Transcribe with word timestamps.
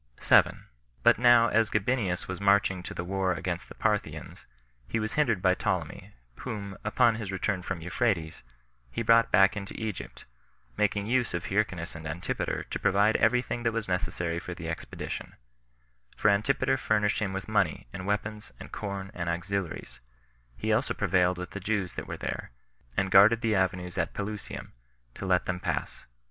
7. 0.19 0.65
But 1.03 1.19
now 1.19 1.49
as 1.49 1.69
Gabinius 1.69 2.27
was 2.27 2.41
marching 2.41 2.81
to 2.81 2.95
the 2.95 3.03
war 3.03 3.33
against 3.33 3.69
the 3.69 3.75
Parthians, 3.75 4.47
he 4.87 4.99
was 4.99 5.13
hindered 5.13 5.43
by 5.43 5.53
Ptolemy, 5.53 6.15
whom, 6.37 6.75
upon 6.83 7.13
his 7.17 7.31
return 7.31 7.61
from 7.61 7.81
Euphrates, 7.81 8.41
he 8.89 9.03
brought 9.03 9.29
back 9.31 9.55
into 9.55 9.79
Egypt, 9.79 10.25
making 10.75 11.05
use 11.05 11.35
of 11.35 11.45
Hyrcanus 11.49 11.93
and 11.93 12.07
Antipater 12.07 12.63
to 12.71 12.79
provide 12.79 13.15
every 13.17 13.43
thing 13.43 13.61
that 13.61 13.73
was 13.73 13.87
necessary 13.87 14.39
for 14.39 14.55
this 14.55 14.65
expedition; 14.65 15.35
for 16.17 16.29
Antipater 16.31 16.77
furnished 16.77 17.19
him 17.19 17.31
with 17.31 17.47
money, 17.47 17.85
and 17.93 18.07
weapons, 18.07 18.51
and 18.59 18.71
corn, 18.71 19.11
and 19.13 19.29
auxiliaries; 19.29 19.99
he 20.57 20.73
also 20.73 20.95
prevailed 20.95 21.37
with 21.37 21.51
the 21.51 21.59
Jews 21.59 21.93
that 21.93 22.07
were 22.07 22.17
there, 22.17 22.49
and 22.97 23.11
guarded 23.11 23.41
the 23.41 23.53
avenues 23.53 23.99
at 23.99 24.15
Pelusium, 24.15 24.73
to 25.13 25.27
let 25.27 25.45
them 25.45 25.59
pass. 25.59 26.07